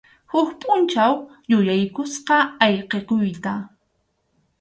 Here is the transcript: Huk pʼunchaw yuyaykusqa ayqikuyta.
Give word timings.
Huk 0.31 0.49
pʼunchaw 0.59 1.13
yuyaykusqa 1.49 2.37
ayqikuyta. 2.65 3.53